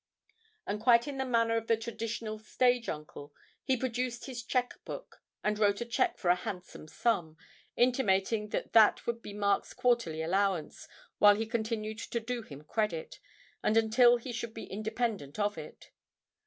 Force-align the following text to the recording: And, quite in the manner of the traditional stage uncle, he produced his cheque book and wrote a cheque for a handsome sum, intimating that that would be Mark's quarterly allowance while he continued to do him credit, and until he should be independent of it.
And, 0.65 0.81
quite 0.81 1.07
in 1.07 1.17
the 1.19 1.25
manner 1.27 1.57
of 1.57 1.67
the 1.67 1.77
traditional 1.77 2.39
stage 2.39 2.89
uncle, 2.89 3.35
he 3.63 3.77
produced 3.77 4.25
his 4.25 4.41
cheque 4.43 4.83
book 4.83 5.21
and 5.43 5.59
wrote 5.59 5.79
a 5.79 5.85
cheque 5.85 6.17
for 6.17 6.29
a 6.31 6.35
handsome 6.35 6.87
sum, 6.87 7.37
intimating 7.77 8.49
that 8.49 8.73
that 8.73 9.05
would 9.05 9.21
be 9.21 9.31
Mark's 9.31 9.75
quarterly 9.75 10.23
allowance 10.23 10.87
while 11.19 11.35
he 11.35 11.45
continued 11.45 11.99
to 11.99 12.19
do 12.19 12.41
him 12.41 12.63
credit, 12.63 13.19
and 13.61 13.77
until 13.77 14.17
he 14.17 14.31
should 14.33 14.55
be 14.55 14.63
independent 14.65 15.37
of 15.37 15.55
it. 15.55 15.91